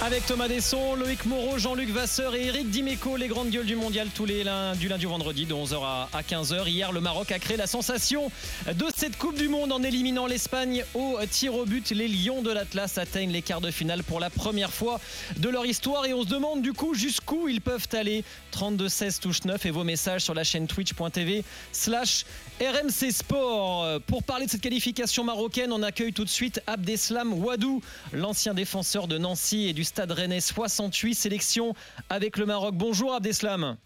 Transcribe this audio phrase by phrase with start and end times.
[0.00, 4.06] Avec Thomas Desson, Loïc Moreau, Jean-Luc Vasseur et Eric Dimeco, les grandes gueules du mondial
[4.14, 6.68] tous les lundis, du lundi au vendredi de 11h à 15h.
[6.68, 8.30] Hier, le Maroc a créé la sensation
[8.72, 11.90] de cette Coupe du Monde en éliminant l'Espagne au tir au but.
[11.90, 15.00] Les Lions de l'Atlas atteignent les quarts de finale pour la première fois
[15.36, 18.22] de leur histoire et on se demande du coup jusqu'où ils peuvent aller.
[18.56, 21.42] 32-16 touche 9 et vos messages sur la chaîne twitch.tv
[21.72, 22.24] slash
[22.60, 24.00] RMC Sport.
[24.06, 29.08] Pour parler de cette qualification marocaine, on accueille tout de suite Abdeslam Ouadou, l'ancien défenseur
[29.08, 31.72] de Nancy et du Stade Rennais 68, sélection
[32.10, 32.74] avec le Maroc.
[32.74, 33.78] Bonjour Abdeslam.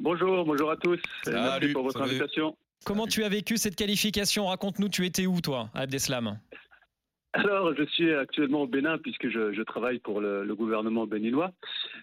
[0.00, 0.98] Bonjour, bonjour à tous.
[1.26, 2.56] Merci pour votre invitation.
[2.86, 4.46] Comment tu as vécu cette qualification?
[4.46, 6.38] Raconte-nous, tu étais où toi, Abdeslam?
[7.34, 11.52] Alors, je suis actuellement au Bénin puisque je, travaille pour le, gouvernement béninois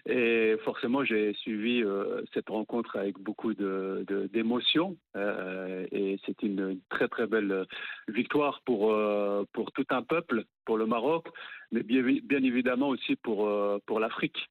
[0.06, 6.80] et forcément j'ai suivi euh, cette rencontre avec beaucoup d'émotions de, euh, et c'est une
[6.88, 7.66] très très belle
[8.08, 11.28] victoire pour euh, pour tout un peuple, pour le Maroc,
[11.70, 13.48] mais bien, évidemment aussi pour
[13.86, 14.48] pour l'Afrique.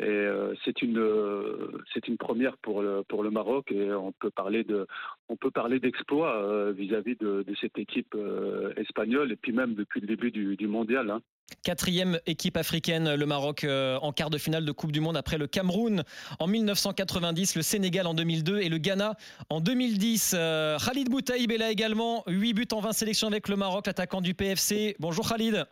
[0.00, 0.26] Et
[0.64, 1.00] c'est une
[1.94, 4.86] c'est une première pour le pour le Maroc et on peut parler de
[5.28, 8.16] on peut parler d'exploit vis-à-vis de, de, cette équipe
[8.76, 11.10] espagnole et puis même depuis le début du, du mondial.
[11.10, 11.20] Hein.
[11.62, 15.46] Quatrième équipe africaine, le Maroc en quart de finale de Coupe du Monde après le
[15.46, 16.04] Cameroun
[16.38, 19.16] en 1990, le Sénégal en 2002 et le Ghana
[19.50, 20.36] en 2010.
[20.84, 24.34] Khalid Boutaïb est là également, 8 buts en 20 sélections avec le Maroc, l'attaquant du
[24.34, 24.96] PFC.
[24.98, 25.66] Bonjour Khalid.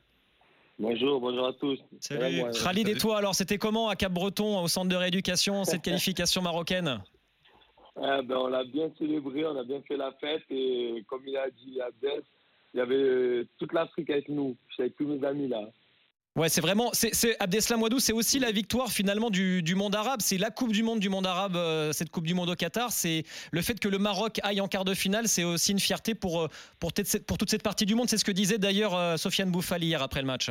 [0.79, 1.79] Bonjour, bonjour à tous.
[2.01, 2.43] Salut.
[2.65, 7.03] Khalid et toi, alors c'était comment à Cap-Breton, au centre de rééducation, cette qualification marocaine?
[7.95, 11.51] Ben, On l'a bien célébré, on a bien fait la fête et comme il a
[11.51, 12.23] dit Abdel,
[12.75, 15.61] il y avait euh, toute l'Afrique avec nous, avec tous mes amis là.
[16.35, 16.89] Ouais, c'est vraiment.
[16.95, 20.21] C'est Abdeslam Wadou, c'est aussi la victoire finalement du, monde arabe.
[20.23, 22.91] C'est la Coupe du Monde du monde arabe, euh, cette Coupe du Monde au Qatar.
[22.91, 26.15] C'est le fait que le Maroc aille en quart de finale, c'est aussi une fierté
[26.15, 26.49] pour, euh,
[26.81, 26.91] pour,
[27.27, 28.09] pour, toute cette partie du monde.
[28.09, 30.49] C'est ce que disait d'ailleurs Sofiane Bouffali hier après le match.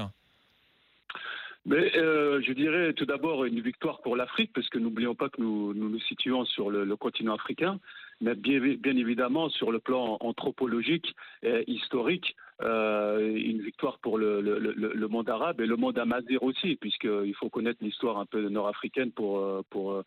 [1.66, 5.74] Mais je dirais tout d'abord une victoire pour l'Afrique, parce que n'oublions pas que nous,
[5.74, 7.80] nous, situons sur le continent africain
[8.22, 15.28] mais bien, évidemment, sur le plan anthropologique et historique, euh, une victoire pour le, monde
[15.30, 19.62] arabe et le monde amazir aussi, puisqu'il faut connaître l'histoire un peu nord-africaine pour, euh,
[19.72, 20.04] pour, euh,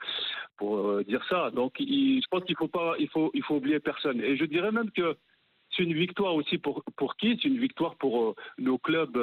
[0.57, 1.51] pour dire ça.
[1.51, 4.21] Donc, je pense qu'il faut pas, il faut, il faut oublier personne.
[4.21, 5.17] Et je dirais même que
[5.77, 7.39] c'est une victoire aussi pour, pour qui?
[7.41, 9.19] C'est une victoire pour nos clubs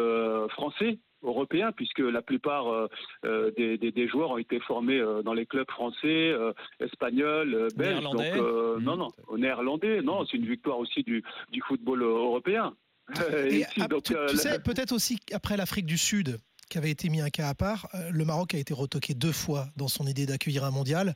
[0.49, 2.87] français européen, puisque la plupart euh,
[3.25, 6.33] euh, des, des, joueurs ont été formés euh, dans les clubs français,
[6.79, 8.03] espagnols, belges.
[8.03, 8.83] Donc, mmh.
[8.83, 9.07] non, non,
[9.37, 10.01] néerlandais.
[10.01, 12.73] Non, c'est une victoire aussi du, du football européen.
[13.49, 13.65] Et,
[14.03, 16.37] tu, sais, peut-être aussi après l'Afrique du Sud,
[16.71, 19.67] qui avait été mis un cas à part, le Maroc a été retoqué deux fois
[19.75, 21.15] dans son idée d'accueillir un mondial.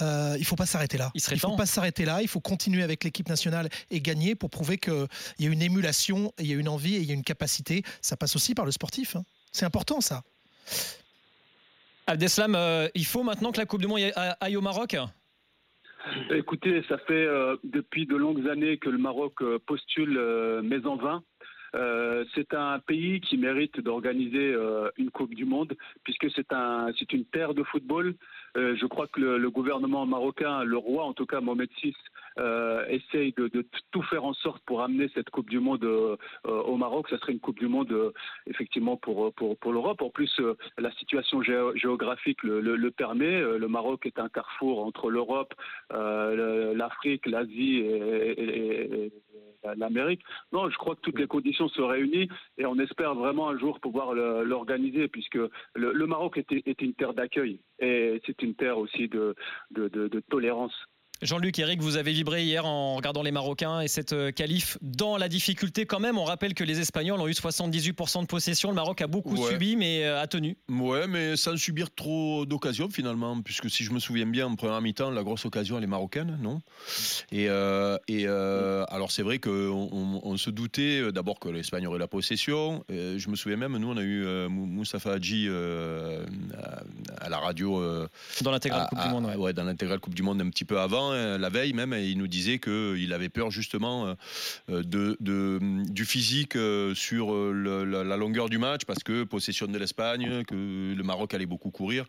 [0.00, 1.10] il ne faut pas s'arrêter là.
[1.14, 2.22] Il ne faut pas s'arrêter là.
[2.22, 5.06] Il faut continuer avec l'équipe nationale et gagner pour prouver qu'il
[5.40, 7.82] y a une émulation, il y a une envie et il y a une capacité.
[8.00, 9.16] Ça passe aussi par le sportif.
[9.16, 9.24] Hein.
[9.50, 10.22] C'est important ça.
[12.06, 14.96] Abdeslam, euh, il faut maintenant que la Coupe du Monde aille au Maroc?
[16.30, 20.20] Écoutez, ça fait euh, depuis de longues années que le Maroc euh, postule,
[20.62, 21.22] mais en vain.
[22.34, 24.54] C'est un pays qui mérite d'organiser
[24.96, 25.74] une Coupe du Monde
[26.04, 28.14] puisque c'est un, c'est une terre de football.
[28.54, 31.94] je crois que le, le, gouvernement marocain, le roi en tout cas Mohamed VI,
[32.38, 33.48] euh, essaye de,
[33.92, 37.08] tout faire en sorte pour amener cette Coupe du Monde euh, au Maroc.
[37.08, 38.12] Ça serait une Coupe du Monde euh,
[38.46, 40.02] effectivement pour, pour, pour l'Europe.
[40.02, 40.40] En plus,
[40.78, 43.40] la situation géographique le, permet.
[43.40, 45.54] Le Maroc est un carrefour entre l'Europe,
[45.90, 49.12] l'Afrique, l'Asie et,
[49.76, 50.22] l'Amérique.
[50.52, 53.80] Non, je crois que toutes les conditions se réunissent et on espère vraiment un jour
[53.80, 55.38] pouvoir l'organiser puisque
[55.74, 59.34] le, Maroc est, une terre d'accueil et c'est une terre aussi de,
[59.70, 60.74] de tolérance.
[61.24, 65.16] Jean-Luc, Eric, vous avez vibré hier en regardant les Marocains et cette euh, qualif dans
[65.16, 66.18] la difficulté quand même.
[66.18, 68.68] On rappelle que les Espagnols ont eu 78% de possession.
[68.68, 70.58] Le Maroc a beaucoup subi, mais euh, a tenu.
[70.68, 74.82] Ouais, mais sans subir trop d'occasions finalement, puisque si je me souviens bien, en première
[74.82, 76.60] mi-temps, la grosse occasion, elle est marocaine, non?
[77.32, 82.06] Et, euh, et alors c'est vrai qu'on on, se doutait d'abord que l'Espagne aurait la
[82.06, 82.84] possession.
[82.90, 87.80] je me souviens même, nous, on a eu Moustapha Hadji à, la radio.
[88.42, 89.32] dans l'intégrale Coupe du Monde.
[89.38, 92.26] Ouais, dans l'intégrale Coupe du Monde un petit peu avant la veille même, il nous
[92.26, 94.16] disait qu'il avait peur justement
[94.68, 95.16] de,
[95.90, 96.56] du physique
[96.94, 101.70] sur la, longueur du match parce que possession de l'Espagne, que le Maroc allait beaucoup
[101.70, 102.04] courir.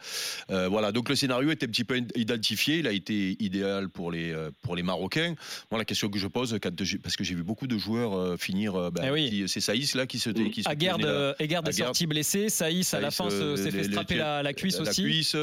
[0.50, 2.80] voilà, donc le scénario était un petit peu identifié.
[2.80, 5.36] Il a été idéal pour les, pour les Marocains.
[5.72, 6.58] Moi, la question que je pose,
[7.04, 10.30] parce que j'ai vu beaucoup de joueurs finir, ben, eh c'est Saïs là qui se.
[10.30, 12.50] Qui se Aguerd, est sorti blessé.
[12.50, 15.02] Saïs, à la fin s'est fait strapper la, cuisse aussi.
[15.02, 15.36] La cuisse,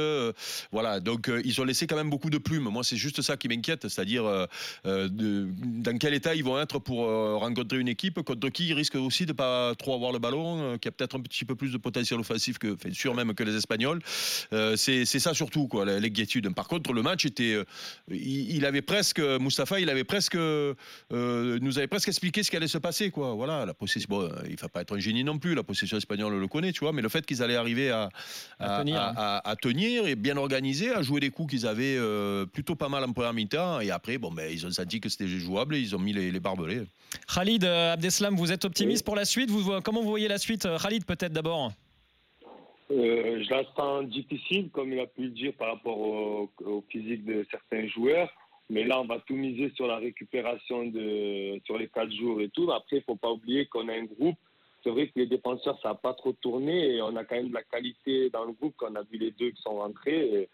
[0.70, 1.00] voilà.
[1.00, 2.64] Donc ils ont laissé quand même beaucoup de plumes.
[2.64, 4.24] Moi, c'est juste ça qui m'inquiète, c'est-à-dire
[4.84, 7.06] dans quel état ils vont être pour
[7.40, 10.88] rencontrer une équipe contre qui ils risquent aussi de pas trop avoir le ballon, qui
[10.88, 13.56] a peut-être un petit peu plus de potentiel offensif que, enfin, sûr même que les
[13.56, 14.00] Espagnols.
[14.76, 16.54] c'est ça surtout quoi, l'inquiétude.
[16.54, 17.58] Par contre, le match était,
[18.08, 22.78] il, avait presque, Mustapha, il avait presque, nous avait presque expliqué ce qui allait se
[22.78, 23.34] passer quoi.
[23.34, 24.08] Voilà, la possession.
[24.08, 25.54] Bon, il ne faut pas être un génie non plus.
[25.54, 26.92] La possession espagnole le connaît, tu vois.
[26.92, 28.08] Mais le fait qu'ils allaient arriver à,
[28.58, 30.06] à, tenir.
[30.06, 33.31] et bien organiser, à jouer des coups qu'ils avaient euh, plutôt pas mal en première
[33.32, 33.80] mi-temps.
[33.80, 36.40] Et après, bon, ben, ils ont senti que c'était jouable et ils ont mis les,
[36.40, 36.82] barbelés.
[37.32, 39.50] Khalid euh, Abdeslam, vous êtes optimiste pour la suite?
[39.50, 41.72] Vous, Comment vous voyez la suite euh, Khalid, peut-être d'abord?
[42.90, 47.24] Je la sens difficile, comme il a pu le dire, par rapport au, au, physique
[47.24, 48.28] de certains joueurs.
[48.68, 52.50] Mais là, on va tout miser sur la récupération de, sur les quatre jours et
[52.50, 52.70] tout.
[52.70, 54.36] Après, il ne faut pas oublier qu'on a un groupe
[54.82, 57.48] c'est vrai que les défenseurs, ça n'a pas trop tourné et on a quand même
[57.48, 60.48] de la qualité dans le groupe quand on a vu les deux qui sont rentrés.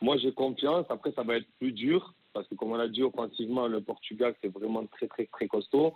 [0.00, 0.86] Moi, j'ai confiance.
[0.88, 4.34] Après, ça va être plus dur parce que, comme on l'a dit, offensivement, le Portugal,
[4.42, 5.94] c'est vraiment très, très, très costaud.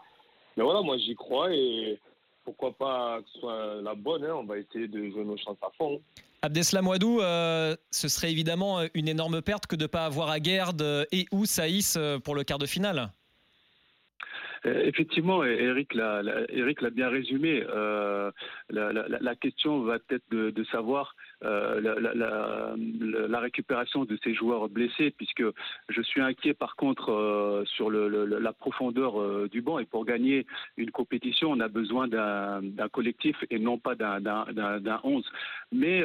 [0.56, 1.98] Mais voilà, moi, j'y crois et
[2.44, 4.24] pourquoi pas que ce soit la bonne.
[4.24, 4.34] Hein.
[4.34, 6.00] on va essayer de jouer nos chances à fond.
[6.42, 10.80] Abdeslam Ouadou, euh, ce serait évidemment une énorme perte que de ne pas avoir Aguerd
[11.12, 13.12] et ou Saïs euh, pour le quart de finale.
[14.66, 17.64] Euh, effectivement, Eric l'a, Eric l'a bien résumé.
[17.68, 18.30] Euh,
[18.68, 21.80] la, la, la, question va être de, de savoir euh,
[23.28, 25.42] la, récupération de ces joueurs blessés, puisque
[25.88, 29.78] je suis inquiet par contre euh, sur la profondeur euh, du banc.
[29.78, 30.46] Et pour gagner
[30.76, 32.60] une compétition, on a besoin d'un,
[32.92, 35.24] collectif et non pas d'un, d'un, 11.
[35.72, 36.02] Mais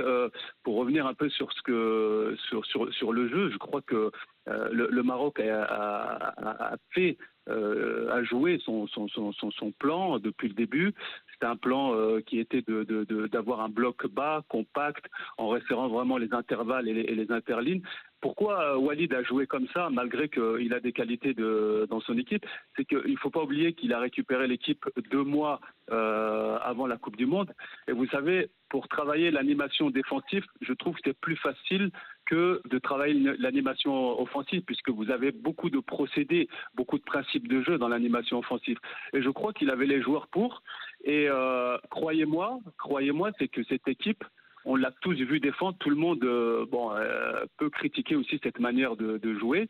[0.63, 4.11] pour revenir un peu sur ce que sur, sur, sur le jeu, je crois que
[4.47, 7.17] le, Maroc a, fait
[7.47, 10.93] a joué son, son, son, son, plan depuis le début.
[11.35, 15.05] C'était un plan euh, qui était d'avoir de, de, un bloc bas, compact,
[15.37, 17.81] en référant vraiment les intervalles et les, et interlignes.
[18.21, 22.45] Pourquoi euh, Walid a joué comme ça, malgré qu'il a des qualités dans son équipe?
[22.75, 25.59] C'est qu'il ne faut pas oublier qu'il a récupéré l'équipe deux mois
[25.91, 27.51] euh, avant la Coupe du Monde.
[27.87, 31.91] Et vous savez, pour travailler l'animation défensive, je trouve que c'est plus facile
[32.25, 37.61] que de travailler l'animation offensive, puisque vous avez beaucoup de procédés, beaucoup de principes de
[37.61, 38.79] jeu dans l'animation offensive.
[39.13, 40.63] Et je crois qu'il avait les joueurs pour.
[41.06, 44.24] Et euh, croyez-moi, croyez-moi, c'est que cette équipe
[44.68, 45.78] on l'a tous vu défendre.
[45.78, 49.69] Tout le monde euh, euh, peut critiquer aussi cette manière de, jouer.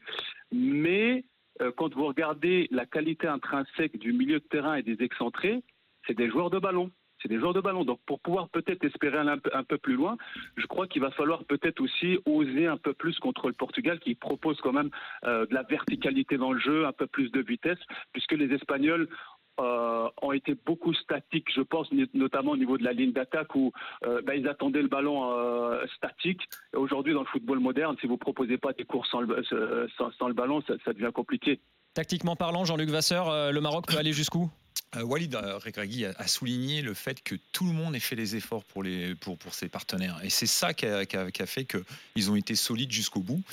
[0.54, 1.26] Mais
[1.76, 5.62] quand vous regardez la qualité intrinsèque du milieu de terrain et des excentrés,
[6.08, 6.92] c'est des joueurs de ballon.
[7.22, 7.84] C'est des joueurs de ballon.
[7.84, 10.16] Donc pour pouvoir peut-être espérer un, peu plus loin,
[10.56, 14.16] je crois qu'il va falloir peut-être aussi oser un peu plus contre le Portugal qui
[14.16, 14.92] propose quand même
[15.24, 17.80] de la verticalité dans le jeu, un peu plus de vitesse,
[18.14, 19.10] puisque les Espagnols
[19.60, 23.72] euh, ont été beaucoup statiques, je pense, notamment au niveau de la ligne d'attaque où
[24.06, 26.42] euh, ben, ils attendaient le ballon euh, statique.
[26.74, 30.74] Aujourd'hui, dans le football moderne, si vous proposez pas des courses sans le, ballon, ça,
[30.84, 31.60] ça, devient compliqué.
[31.94, 34.50] Tactiquement parlant, Jean-Luc Vasseur, le Maroc peut aller jusqu'où?
[34.96, 38.82] Walid Regragui a, souligné le fait que tout le monde ait fait les efforts pour,
[38.82, 40.20] les, pour, pour ses partenaires.
[40.24, 43.20] Et c'est ça qui a, qui, a, qui a, fait qu'ils ont été solides jusqu'au
[43.20, 43.44] bout.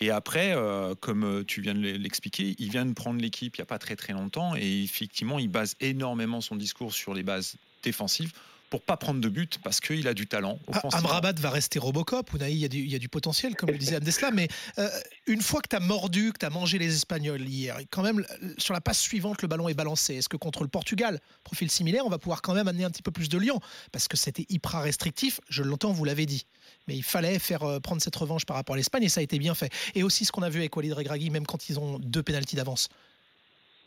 [0.00, 3.64] Et après, euh, comme tu viens de l'expliquer, il vient de prendre l'équipe il n'y
[3.64, 4.54] a pas très très longtemps.
[4.56, 8.32] Et effectivement, il base énormément son discours sur les bases défensives
[8.72, 10.58] pour pas prendre de but parce qu'il a du talent.
[10.72, 12.32] Ah, Amrabat va rester Robocop.
[12.32, 14.34] Unai, il y, a du, il y a du potentiel, comme le disait Abdeslam.
[14.34, 14.48] Mais
[14.78, 14.88] euh,
[15.26, 18.24] une fois que tu as mordu, que tu as mangé les Espagnols hier, quand même,
[18.56, 20.14] sur la passe suivante, le ballon est balancé.
[20.14, 23.02] Est-ce que contre le Portugal, profil similaire, on va pouvoir quand même amener un petit
[23.02, 23.60] peu plus de lion
[23.92, 26.46] Parce que c'était hyper restrictif, je l'entends, vous l'avez dit.
[26.88, 29.22] Mais il fallait faire euh, prendre cette revanche par rapport à l'Espagne et ça a
[29.22, 29.70] été bien fait.
[29.94, 32.56] Et aussi ce qu'on a vu avec Walid Regragui, même quand ils ont deux pénalties
[32.56, 32.88] d'avance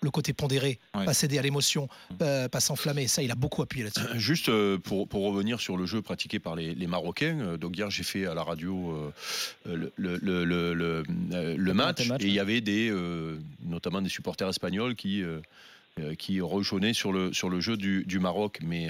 [0.06, 1.90] le côté pondéré, pas céder à l'émotion,
[2.22, 3.08] euh, pas s'enflammer.
[3.08, 4.06] Ça, il a beaucoup appuyé là-dessus.
[4.06, 7.58] Euh, juste euh, pour, pour, revenir sur le jeu pratiqué par les, Marocains.
[7.58, 9.12] Donc hier, j'ai fait à la radio
[9.66, 11.04] le, le, le,
[11.58, 12.94] le, match, et il y avait des,
[13.66, 15.24] notamment des supporters espagnols qui
[16.20, 18.90] qui rejoignaient sur le sur le jeu du, du Maroc, mais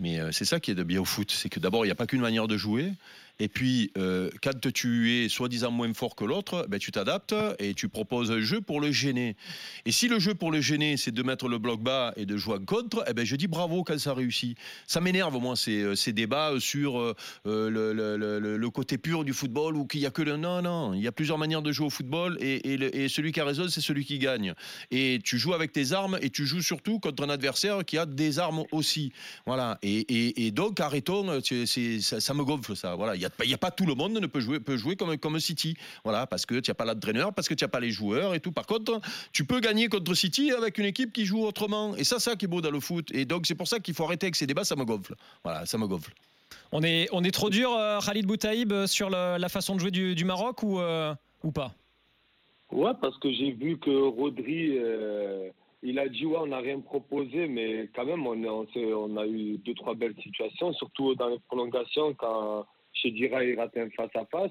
[0.00, 1.92] Mais euh, c'est ça qui est de bien au foot, c'est que d'abord il n'y
[1.92, 2.92] a pas qu'une manière de jouer.
[3.40, 7.72] Et puis, euh, quand tu es soi-disant moins fort que l'autre, ben, tu t'adaptes et
[7.72, 9.36] tu proposes un jeu pour le gêner.
[9.86, 12.36] Et si le jeu pour le gêner, c'est de mettre le bloc bas et de
[12.36, 14.58] jouer en contre, eh ben, je dis bravo quand ça réussit.
[14.88, 17.14] Ça m'énerve, moi, ces, euh, ces débats sur
[17.44, 20.36] le, côté pur du football ou qu'il n'y a que le.
[20.36, 23.40] Non, non, il y a plusieurs manières de jouer au football et, et celui qui
[23.40, 24.54] a raison, c'est celui qui gagne.
[24.90, 28.06] Et tu joues avec tes armes et tu joues surtout contre un adversaire qui a
[28.06, 29.12] des armes aussi.
[29.46, 29.78] Voilà.
[30.00, 32.94] Et- et donc, arrêtons, c'est- ça, ça me gonfle, ça.
[32.94, 33.14] Voilà.
[33.16, 35.16] Il n'y a, y a pas tout le monde ne peut jouer, peut jouer comme,
[35.18, 35.76] comme City.
[36.04, 36.26] Voilà.
[36.26, 38.52] Parce que tu n'as pas l'entraîneur, parce que tu n'as pas les joueurs et tout.
[38.52, 39.00] Par contre,
[39.32, 41.94] tu peux gagner contre City avec une équipe qui joue autrement.
[41.96, 43.10] Et ça, ça qui est beau dans le foot.
[43.12, 44.64] Et donc, c'est pour ça qu'il faut arrêter avec ces débats.
[44.64, 45.14] Ça me gonfle.
[45.44, 45.66] Voilà.
[45.66, 46.12] Ça me gonfle.
[46.72, 49.80] On est, on est trop dur, euh, Khalid Boutaïb, euh, sur le- la façon de
[49.80, 51.74] jouer du, du Maroc ou, euh, ou pas?
[52.70, 55.48] Ouais, parce que j'ai vu que Rodri, euh,
[55.82, 59.74] il a dit ouais, on n'a rien proposé, mais quand même, on, a eu deux,
[59.74, 64.50] trois belles situations, surtout dans les prolongations, quand Chedira il rate un face-à-face.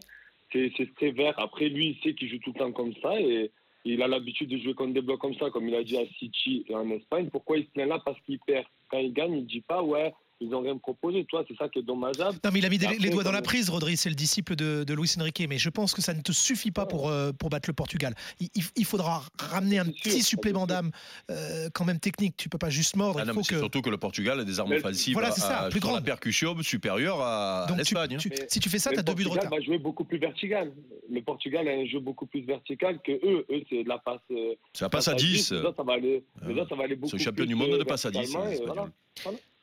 [0.51, 1.37] C'est sévère.
[1.37, 3.51] Après, lui, il sait qu'il joue tout le temps comme ça et
[3.83, 6.05] il a l'habitude de jouer contre des blocs comme ça, comme il a dit à
[6.17, 7.29] City et en Espagne.
[7.29, 7.99] Pourquoi il se plaint là?
[8.03, 8.65] Parce qu'il perd.
[8.89, 11.25] Quand il gagne, il dit pas ouais, ils n'ont rien proposé.
[11.25, 12.37] Toi, c'est ça qui est dommageable.
[12.43, 13.97] Non, mais il a mis Après, les doigts dans la prise, Rodri.
[13.97, 15.43] C'est le disciple de, de Luis Enrique.
[15.49, 18.13] Mais je pense que ça ne te suffit pas pour, euh, pour battre le Portugal.
[18.39, 20.91] Il, il- il faudra ramener un sûr, petit ça, supplément d'âme,
[21.31, 22.35] euh, quand même technique.
[22.37, 23.19] Tu peux pas juste mordre.
[23.19, 23.59] Ah il non, faut mais c'est que.
[23.59, 26.03] surtout que le Portugal a des armes offensives voilà, c'est ça, à- plus grande.
[26.05, 28.13] percussion supérieure à, tu- l'Espagne.
[28.15, 28.17] hein.
[28.19, 29.59] tu- si tu fais ça, tu as deux buts de Portugal retard.
[29.59, 30.71] va jouer beaucoup plus vertical.
[31.09, 33.45] Le Portugal a un jeu beaucoup plus vertical que eux.
[33.49, 34.19] Eux, c'est de la passe.
[34.31, 35.51] euh, C'est la passe à 10.
[35.51, 37.43] Les autres, ça va aller, les Euh, autres, ça va aller beaucoup C'est le champion
[37.45, 38.35] plus, du monde de passe à 10.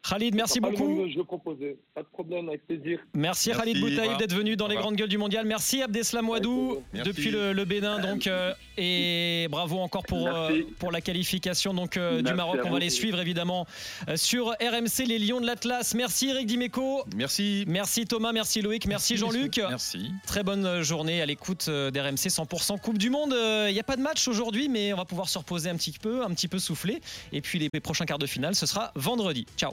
[0.08, 1.06] Khalid, merci Pas beaucoup.
[1.24, 1.78] proposé.
[1.94, 2.98] Pas de problème, avec plaisir.
[3.14, 3.52] Merci, Merci.
[3.52, 5.46] Khalid Boutaïb d'être venu dans les grandes gueules du mondial.
[5.46, 7.08] Merci Abdeslam Ouadou Merci.
[7.08, 11.96] depuis le, le Bénin donc euh, et bravo encore pour euh, pour la qualification donc
[11.96, 12.60] euh, du Maroc.
[12.64, 13.66] On va les suivre évidemment
[14.16, 15.94] sur RMC les Lions de l'Atlas.
[15.94, 17.04] Merci Eric Dimeco.
[17.16, 17.64] Merci.
[17.66, 19.56] Merci Thomas, merci Loïc, merci Jean-Luc.
[19.56, 20.10] Merci.
[20.26, 23.34] Très bonne journée à l'écoute d'RMC 100% Coupe du Monde.
[23.68, 25.92] Il n'y a pas de match aujourd'hui, mais on va pouvoir se reposer un petit
[25.92, 27.00] peu, un petit peu souffler.
[27.32, 29.46] Et puis les prochains quarts de finale, ce sera vendredi.
[29.56, 29.72] Ciao.